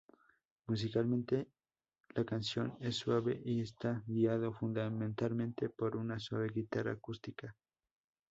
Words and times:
Musicalmente, 0.65 1.51
la 2.15 2.25
canción 2.25 2.75
es 2.81 2.95
suave 2.95 3.39
y 3.45 3.61
está 3.61 4.01
guiado 4.07 4.51
fundamentalmente 4.51 5.69
por 5.69 5.95
una 5.95 6.17
suave 6.17 6.47
guitarra 6.49 6.93
acústica. 6.93 7.55